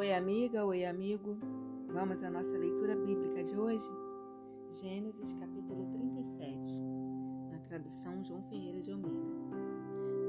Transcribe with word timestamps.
Oi, 0.00 0.14
amiga, 0.14 0.64
oi, 0.64 0.86
amigo. 0.86 1.36
Vamos 1.92 2.22
à 2.22 2.30
nossa 2.30 2.56
leitura 2.56 2.96
bíblica 2.96 3.44
de 3.44 3.54
hoje? 3.54 3.86
Gênesis, 4.70 5.30
capítulo 5.34 5.86
37, 5.92 6.80
na 7.50 7.58
tradução 7.58 8.24
João 8.24 8.42
Ferreira 8.44 8.80
de 8.80 8.92
Almeida. 8.92 9.30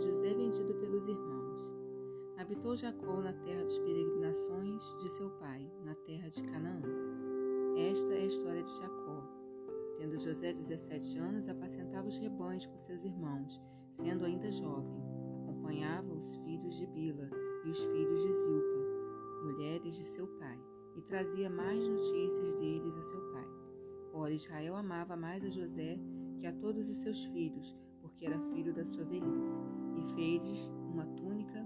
José 0.02 0.34
vendido 0.34 0.74
pelos 0.74 1.08
irmãos. 1.08 1.72
Habitou 2.38 2.76
Jacó 2.76 3.22
na 3.22 3.32
terra 3.32 3.64
das 3.64 3.78
peregrinações 3.78 4.84
de 5.02 5.08
seu 5.08 5.30
pai, 5.40 5.66
na 5.86 5.96
terra 5.96 6.28
de 6.28 6.44
Canaã. 6.44 6.82
Esta 7.78 8.14
é 8.14 8.24
a 8.24 8.26
história 8.26 8.64
de 8.64 8.78
Jacó. 8.78 9.24
Tendo 9.98 10.18
José 10.18 10.52
17 10.52 11.18
anos, 11.18 11.48
apacentava 11.48 12.10
os 12.10 12.18
rebanhos 12.18 12.66
com 12.66 12.78
seus 12.78 13.06
irmãos, 13.06 13.58
sendo 13.94 14.26
ainda 14.26 14.52
jovem. 14.52 15.02
Acompanhava 15.44 16.14
os 16.14 16.36
filhos 16.44 16.76
de 16.76 16.86
Bila 16.88 17.30
e 17.64 17.70
os 17.70 17.80
filhos 17.86 18.22
de 18.22 18.34
Zilpa 18.34 18.81
mulheres 19.42 19.96
de 19.96 20.04
seu 20.04 20.28
pai, 20.40 20.60
e 20.96 21.02
trazia 21.02 21.50
mais 21.50 21.88
notícias 21.88 22.56
deles 22.60 22.96
a 22.98 23.04
seu 23.04 23.22
pai. 23.32 23.48
Ora, 24.14 24.34
Israel 24.34 24.76
amava 24.76 25.16
mais 25.16 25.44
a 25.44 25.50
José 25.50 26.00
que 26.40 26.48
a 26.48 26.54
todos 26.54 26.90
os 26.90 26.98
seus 26.98 27.24
filhos, 27.26 27.76
porque 28.02 28.26
era 28.26 28.40
filho 28.52 28.74
da 28.74 28.84
sua 28.84 29.06
velhice, 29.06 29.60
e 29.98 30.14
fez-lhes 30.14 30.68
uma 30.90 31.06
túnica 31.06 31.66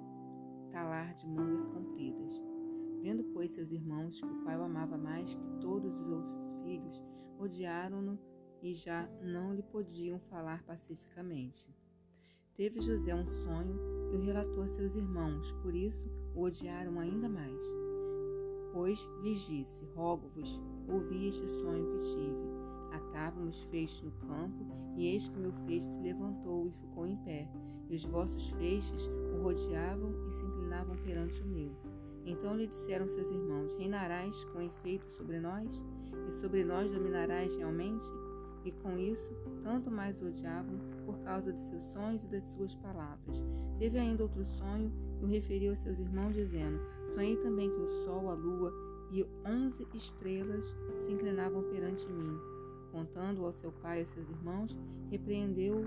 talar 0.71 1.13
de 1.13 1.27
mangas 1.27 1.67
compridas. 1.67 2.33
Vendo, 3.01 3.23
pois, 3.33 3.51
seus 3.51 3.71
irmãos 3.71 4.19
que 4.19 4.27
o 4.27 4.43
pai 4.43 4.57
o 4.57 4.63
amava 4.63 4.97
mais 4.97 5.33
que 5.33 5.59
todos 5.61 5.95
os 5.97 6.09
outros 6.09 6.49
filhos, 6.63 7.03
odiaram-no 7.39 8.19
e 8.61 8.73
já 8.73 9.07
não 9.21 9.53
lhe 9.53 9.63
podiam 9.63 10.19
falar 10.19 10.63
pacificamente. 10.63 11.67
Teve 12.55 12.79
José 12.79 13.13
um 13.13 13.25
sonho 13.25 13.77
e 14.13 14.15
o 14.15 14.21
relatou 14.21 14.63
a 14.63 14.67
seus 14.69 14.95
irmãos, 14.95 15.51
por 15.61 15.75
isso 15.75 16.09
o 16.33 16.43
odiaram 16.43 16.97
ainda 17.01 17.27
mais. 17.27 17.61
Pois 18.71 19.09
lhes 19.21 19.45
disse: 19.45 19.83
Rogo-vos, 19.93 20.61
ouvi 20.87 21.27
este 21.27 21.45
sonho 21.49 21.85
que 21.91 21.97
tive. 21.97 22.55
Atávamos 22.93 23.61
feixes 23.65 24.01
no 24.01 24.11
campo, 24.25 24.65
e 24.95 25.05
eis 25.07 25.27
que 25.27 25.37
meu 25.37 25.51
feixe 25.67 25.85
se 25.85 25.99
levantou 25.99 26.67
e 26.67 26.71
ficou 26.71 27.05
em 27.05 27.17
pé, 27.25 27.45
e 27.89 27.95
os 27.95 28.05
vossos 28.05 28.47
feixes 28.51 29.05
o 29.33 29.43
rodeavam 29.43 30.13
e 30.25 30.31
se 30.31 30.45
inclinavam 30.45 30.95
perante 31.03 31.41
o 31.41 31.47
meu. 31.47 31.73
Então 32.25 32.55
lhe 32.55 32.67
disseram 32.67 33.09
seus 33.09 33.31
irmãos: 33.31 33.73
Reinarás 33.73 34.45
com 34.45 34.61
efeito 34.61 35.09
sobre 35.09 35.41
nós? 35.41 35.83
E 36.29 36.31
sobre 36.31 36.63
nós 36.63 36.89
dominarás 36.89 37.53
realmente? 37.53 38.05
E 38.65 38.71
com 38.71 38.97
isso, 38.97 39.31
tanto 39.63 39.91
mais 39.91 40.19
o 40.21 40.27
odiavam 40.27 40.79
por 41.05 41.15
causa 41.19 41.53
de 41.53 41.61
seus 41.61 41.83
sonhos 41.83 42.23
e 42.23 42.27
das 42.27 42.43
suas 42.45 42.73
palavras. 42.73 43.43
Teve 43.77 43.99
ainda 43.99 44.23
outro 44.23 44.43
sonho 44.43 44.91
e 45.21 45.23
o 45.23 45.27
referiu 45.27 45.71
a 45.71 45.75
seus 45.75 45.99
irmãos, 45.99 46.33
dizendo: 46.33 46.79
Sonhei 47.05 47.37
também 47.37 47.69
que 47.69 47.79
o 47.79 47.87
sol, 48.03 48.29
a 48.29 48.33
lua 48.33 48.73
e 49.11 49.23
onze 49.45 49.87
estrelas 49.93 50.75
se 50.99 51.11
inclinavam 51.11 51.61
perante 51.69 52.11
mim. 52.11 52.37
Contando 52.91 53.45
ao 53.45 53.53
seu 53.53 53.71
pai 53.71 53.99
e 53.99 54.01
a 54.01 54.05
seus 54.05 54.27
irmãos, 54.29 54.75
repreendeu 55.11 55.85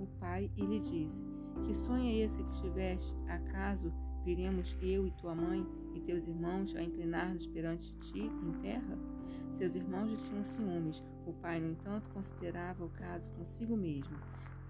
o 0.00 0.06
pai 0.18 0.50
e 0.56 0.64
lhe 0.64 0.80
disse: 0.80 1.24
Que 1.64 1.74
sonho 1.74 2.04
é 2.04 2.16
esse 2.16 2.42
que 2.42 2.62
tiveste? 2.62 3.14
Acaso 3.28 3.92
viremos 4.24 4.76
eu 4.82 5.06
e 5.06 5.10
tua 5.12 5.34
mãe 5.34 5.64
e 5.94 6.00
teus 6.00 6.26
irmãos 6.26 6.74
a 6.74 6.82
inclinar-nos 6.82 7.46
perante 7.46 7.94
ti 7.98 8.22
em 8.22 8.52
terra? 8.60 8.98
Seus 9.52 9.74
irmãos 9.74 10.10
lhe 10.10 10.16
tinham 10.16 10.44
ciúmes. 10.44 11.02
O 11.30 11.32
pai, 11.34 11.60
no 11.60 11.68
entanto, 11.68 12.10
considerava 12.10 12.84
o 12.84 12.90
caso 12.90 13.30
consigo 13.30 13.76
mesmo. 13.76 14.18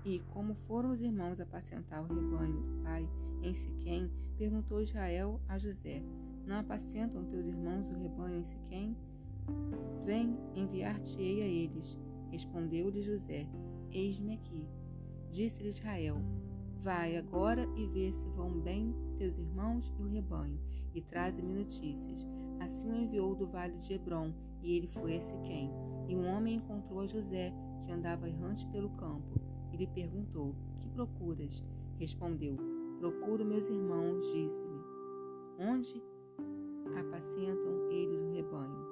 E, 0.05 0.21
como 0.35 0.55
foram 0.55 0.91
os 0.91 1.01
irmãos 1.01 1.41
apacentar 1.41 2.03
o 2.03 2.15
rebanho 2.15 2.61
do 2.61 2.83
pai 2.83 3.09
em 3.43 3.55
Siquém, 3.55 4.11
perguntou 4.37 4.83
Israel 4.83 5.41
a 5.49 5.57
José: 5.57 6.03
Não 6.47 6.59
apacentam 6.59 7.25
teus 7.25 7.47
irmãos 7.47 7.89
o 7.89 7.95
rebanho 7.95 8.41
em 8.41 8.45
Siquém? 8.45 8.95
Vem, 10.05 10.37
enviar-te-ei 10.55 11.43
a 11.43 11.47
eles. 11.47 11.99
Respondeu-lhe 12.31 13.01
José: 13.01 13.49
Eis-me 13.91 14.35
aqui. 14.35 14.69
Disse-lhe 15.31 15.71
Israel: 15.71 16.19
Vai 16.77 17.17
agora 17.17 17.67
e 17.75 17.87
vê 17.87 18.13
se 18.13 18.29
vão 18.29 18.61
bem 18.61 18.95
teus 19.17 19.39
irmãos 19.39 19.91
e 19.99 20.03
o 20.03 20.09
rebanho, 20.09 20.61
e 20.95 21.01
traze-me 21.01 21.55
notícias. 21.55 22.27
Assim 22.61 22.93
o 22.93 22.97
enviou 22.97 23.35
do 23.35 23.47
vale 23.47 23.79
de 23.79 23.95
Hebron, 23.95 24.35
e 24.63 24.77
ele 24.77 24.87
foi 24.89 25.17
a 25.17 25.21
Siquém. 25.21 25.71
E 26.09 26.17
um 26.17 26.27
homem 26.27 26.57
encontrou 26.57 27.01
a 27.01 27.07
José, 27.07 27.53
que 27.83 27.93
andava 27.93 28.29
errante 28.29 28.67
pelo 28.69 28.91
campo, 28.91 29.41
e 29.73 29.77
lhe 29.77 29.87
perguntou: 29.87 30.55
Que 30.79 30.89
procuras? 30.89 31.63
Respondeu: 31.99 32.57
Procuro 32.99 33.45
meus 33.45 33.69
irmãos, 33.69 34.25
disse-me. 34.33 34.81
Onde 35.59 36.03
apacentam 36.99 37.91
eles 37.91 38.21
o 38.21 38.33
rebanho? 38.33 38.87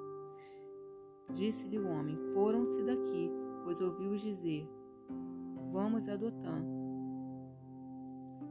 Disse-lhe 1.31 1.77
o 1.77 1.87
homem: 1.87 2.17
Foram-se 2.33 2.81
daqui, 2.83 3.31
pois 3.63 3.81
ouviu-os 3.81 4.21
dizer: 4.21 4.67
Vamos 5.71 6.07
a 6.07 6.15
Dotã. 6.15 6.63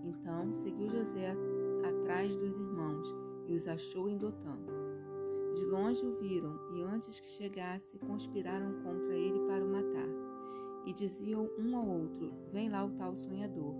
Então 0.04 0.52
seguiu 0.52 0.88
José 0.88 1.34
atrás 1.88 2.36
dos 2.36 2.54
irmãos 2.56 3.06
e 3.46 3.54
os 3.54 3.66
achou 3.66 4.08
em 4.08 4.16
Dotã. 4.16 4.56
De 5.58 5.64
longe 5.64 6.06
o 6.06 6.12
viram 6.12 6.56
e 6.72 6.82
antes 6.82 7.18
que 7.18 7.28
chegasse 7.28 7.98
conspiraram 7.98 8.80
contra 8.80 9.12
ele 9.12 9.40
para 9.40 9.64
o 9.64 9.68
matar. 9.68 10.06
E 10.86 10.92
diziam 10.92 11.50
um 11.58 11.76
ao 11.76 11.84
outro: 11.84 12.32
Vem 12.52 12.70
lá 12.70 12.84
o 12.84 12.92
tal 12.92 13.16
sonhador. 13.16 13.74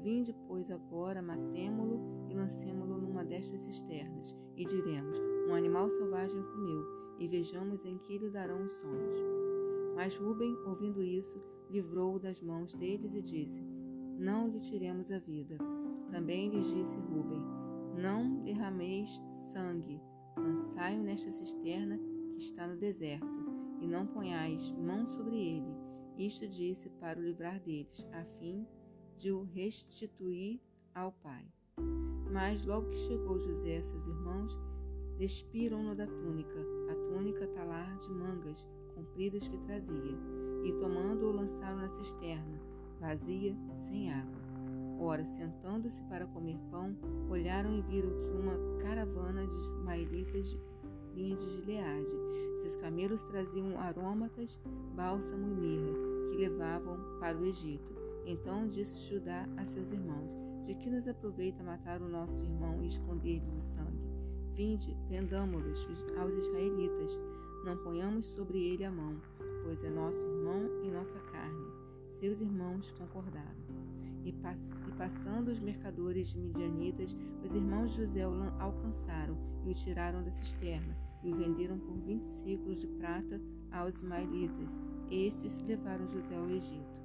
Vinde, 0.00 0.32
pois, 0.46 0.70
agora, 0.70 1.20
matemo-lo 1.20 2.28
e 2.30 2.34
lancemo-lo 2.34 2.98
numa 2.98 3.24
destas 3.24 3.60
cisternas, 3.62 4.36
e 4.56 4.64
diremos: 4.64 5.18
Um 5.48 5.54
animal 5.54 5.88
selvagem 5.88 6.40
comeu, 6.40 6.86
e 7.18 7.26
vejamos 7.26 7.84
em 7.84 7.98
que 7.98 8.18
lhe 8.18 8.30
darão 8.30 8.62
os 8.62 8.72
sonhos. 8.74 9.18
Mas 9.96 10.16
Rubem, 10.16 10.56
ouvindo 10.64 11.02
isso, 11.02 11.42
livrou-o 11.68 12.20
das 12.20 12.40
mãos 12.40 12.72
deles 12.76 13.16
e 13.16 13.20
disse: 13.20 13.60
Não 14.16 14.46
lhe 14.46 14.60
tiremos 14.60 15.10
a 15.10 15.18
vida. 15.18 15.58
Também 16.08 16.50
lhes 16.50 16.68
disse 16.68 16.96
Rubem: 16.96 17.42
Não 18.00 18.44
derrameis 18.44 19.20
sangue 19.52 20.00
lançai-o 20.36 21.02
nesta 21.02 21.32
cisterna 21.32 21.98
que 22.32 22.38
está 22.38 22.66
no 22.66 22.76
deserto, 22.76 23.26
e 23.80 23.86
não 23.86 24.06
ponhais 24.06 24.70
mão 24.72 25.06
sobre 25.06 25.36
ele. 25.36 25.74
Isto 26.18 26.48
disse 26.48 26.88
para 27.00 27.18
o 27.18 27.22
livrar 27.22 27.60
deles, 27.60 28.06
a 28.12 28.24
fim 28.38 28.66
de 29.16 29.30
o 29.30 29.42
restituir 29.42 30.60
ao 30.94 31.12
pai. 31.12 31.44
Mas 32.32 32.64
logo 32.64 32.90
que 32.90 32.96
chegou 32.96 33.38
José 33.38 33.78
a 33.78 33.82
seus 33.82 34.06
irmãos, 34.06 34.58
despiram-no 35.18 35.94
da 35.94 36.06
túnica, 36.06 36.58
a 36.90 36.94
túnica 37.10 37.46
talar 37.48 37.96
de 37.98 38.10
mangas 38.10 38.66
compridas 38.94 39.48
que 39.48 39.58
trazia, 39.58 40.18
e 40.64 40.72
tomando-o 40.80 41.32
lançaram 41.32 41.78
na 41.78 41.88
cisterna, 41.88 42.60
vazia, 42.98 43.54
sem 43.78 44.10
água. 44.10 44.35
Ora, 44.98 45.24
sentando-se 45.24 46.02
para 46.04 46.26
comer 46.26 46.58
pão, 46.70 46.96
olharam 47.28 47.76
e 47.76 47.82
viram 47.82 48.10
que 48.20 48.28
uma 48.30 48.56
caravana 48.82 49.46
de 49.46 49.54
ismaelitas 49.54 50.56
vinha 51.14 51.36
de 51.36 51.48
Gileade. 51.50 52.12
Seus 52.56 52.76
camelos 52.76 53.24
traziam 53.26 53.78
aromatas, 53.78 54.58
bálsamo 54.94 55.46
e 55.46 55.54
mirra, 55.54 55.92
que 56.30 56.36
levavam 56.36 56.98
para 57.20 57.36
o 57.36 57.44
Egito. 57.44 57.94
Então 58.26 58.66
disse 58.66 59.08
Judá 59.08 59.46
a 59.56 59.64
seus 59.64 59.92
irmãos: 59.92 60.30
De 60.64 60.74
que 60.74 60.90
nos 60.90 61.06
aproveita 61.06 61.62
matar 61.62 62.02
o 62.02 62.08
nosso 62.08 62.42
irmão 62.42 62.82
e 62.82 62.86
esconder-lhes 62.86 63.54
o 63.54 63.60
sangue? 63.60 64.06
Vinde, 64.54 64.96
vendamo-los 65.08 65.86
aos 66.18 66.34
israelitas. 66.34 67.18
Não 67.64 67.76
ponhamos 67.76 68.26
sobre 68.26 68.58
ele 68.58 68.84
a 68.84 68.90
mão, 68.90 69.16
pois 69.64 69.84
é 69.84 69.90
nosso 69.90 70.26
irmão 70.26 70.82
e 70.82 70.90
nossa 70.90 71.18
carne. 71.20 71.66
Seus 72.08 72.40
irmãos 72.40 72.90
concordaram. 72.92 73.66
E, 74.26 74.32
pass 74.32 74.76
e 74.88 74.92
passando 74.96 75.52
os 75.52 75.60
mercadores 75.60 76.34
midianitas, 76.34 77.16
os 77.44 77.54
irmãos 77.54 77.92
de 77.92 77.98
José 77.98 78.26
o 78.26 78.32
alcançaram 78.58 79.38
e 79.64 79.70
o 79.70 79.74
tiraram 79.74 80.24
da 80.24 80.32
cisterna, 80.32 80.96
e 81.22 81.30
o 81.30 81.36
venderam 81.36 81.78
por 81.78 81.96
vinte 81.98 82.26
ciclos 82.26 82.80
de 82.80 82.88
prata 82.88 83.40
aos 83.70 83.98
ismaelitas. 83.98 84.80
Estes 85.08 85.62
levaram 85.62 86.08
José 86.08 86.34
ao 86.34 86.50
Egito. 86.50 87.00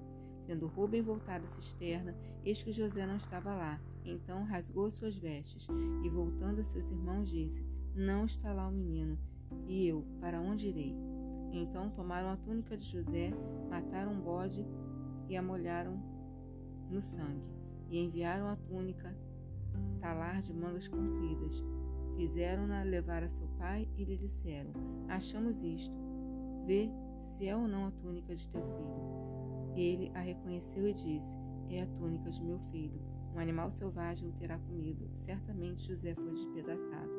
Tendo 0.48 0.66
Rubem 0.66 1.04
voltado 1.04 1.46
à 1.46 1.50
cisterna, 1.50 2.16
eis 2.44 2.64
que 2.64 2.72
José 2.72 3.06
não 3.06 3.18
estava 3.18 3.54
lá. 3.54 3.80
Então 4.04 4.44
rasgou 4.44 4.90
suas 4.90 5.16
vestes, 5.16 5.68
e 6.04 6.10
voltando 6.10 6.62
a 6.62 6.64
seus 6.64 6.90
irmãos, 6.90 7.30
disse: 7.30 7.64
Não 7.96 8.26
está 8.26 8.52
lá 8.52 8.68
o 8.68 8.72
menino, 8.72 9.16
e 9.68 9.88
eu, 9.88 10.04
para 10.20 10.42
onde 10.42 10.70
irei? 10.70 10.96
Então 11.52 11.92
tomaram 11.92 12.30
a 12.30 12.38
túnica 12.38 12.76
de 12.76 12.86
José, 12.86 13.32
mataram 13.70 14.14
um 14.14 14.22
bode 14.22 14.66
e 15.30 15.38
a 15.38 15.42
molharam 15.42 16.11
no 16.92 17.02
sangue, 17.02 17.44
e 17.90 18.00
enviaram 18.00 18.48
a 18.48 18.56
túnica, 18.56 19.16
talar 20.00 20.42
de 20.42 20.54
mangas 20.54 20.88
compridas. 20.88 21.64
Fizeram-na 22.16 22.84
levar 22.84 23.24
a 23.24 23.30
seu 23.30 23.48
pai 23.58 23.88
e 23.98 24.04
lhe 24.04 24.18
disseram: 24.18 24.72
Achamos 25.08 25.62
isto. 25.64 25.96
Vê 26.66 26.90
se 27.22 27.48
é 27.48 27.56
ou 27.56 27.68
não 27.68 27.88
a 27.88 27.92
túnica 27.92 28.36
de 28.36 28.48
teu 28.48 28.62
filho. 28.62 29.76
Ele 29.76 30.12
a 30.14 30.20
reconheceu 30.20 30.88
e 30.88 30.94
disse: 30.94 31.40
É 31.70 31.82
a 31.82 31.88
túnica 31.88 32.30
de 32.30 32.44
meu 32.44 32.60
filho. 32.60 33.02
Um 33.34 33.40
animal 33.40 33.72
selvagem 33.72 34.28
o 34.28 34.34
terá 34.34 34.60
comido. 34.60 35.10
Certamente 35.16 35.88
José 35.88 36.14
foi 36.14 36.32
despedaçado. 36.32 37.10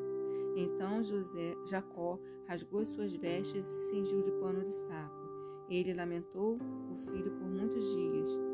Então 0.56 1.02
José, 1.02 1.56
Jacó 1.66 2.18
rasgou 2.46 2.80
as 2.80 2.88
suas 2.88 3.14
vestes 3.14 3.66
e 3.66 3.68
se 3.68 3.90
cingiu 3.90 4.22
de 4.22 4.30
pano 4.32 4.62
de 4.64 4.72
saco. 4.72 5.22
Ele 5.70 5.94
lamentou 5.94 6.56
o 6.56 6.96
filho 7.10 7.30
por 7.32 7.48
muitos 7.48 7.84
dias. 7.94 8.51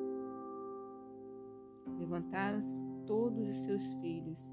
Levantaram-se 2.08 2.74
todos 3.06 3.46
os 3.46 3.56
seus 3.56 3.82
filhos 4.00 4.50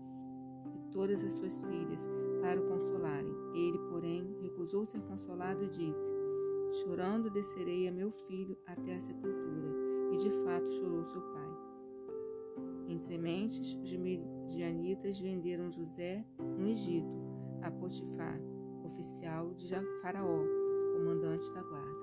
e 0.76 0.92
todas 0.92 1.24
as 1.24 1.32
suas 1.36 1.62
filhas 1.62 2.06
para 2.42 2.60
o 2.60 2.68
consolarem. 2.68 3.34
Ele, 3.54 3.80
porém, 3.90 4.38
recusou 4.42 4.86
ser 4.86 5.00
consolado 5.04 5.64
e 5.64 5.68
disse: 5.70 6.12
Chorando 6.84 7.30
descerei 7.30 7.88
a 7.88 7.94
meu 7.94 8.12
filho 8.12 8.58
até 8.68 8.96
a 8.96 9.00
sepultura. 9.00 9.74
E 10.12 10.18
de 10.18 10.30
fato 10.44 10.70
chorou 10.70 11.06
seu 11.06 11.22
pai. 11.22 11.46
Entre 12.90 13.18
mentes, 13.18 13.74
os 13.82 13.96
midianitas 13.96 15.18
venderam 15.18 15.72
José 15.72 16.26
no 16.38 16.68
Egito 16.68 17.08
a 17.62 17.72
Potifar, 17.72 18.40
oficial 18.84 19.54
de 19.54 19.74
Faraó, 20.02 20.44
comandante 20.94 21.52
da 21.54 21.64
guarda. 21.64 21.95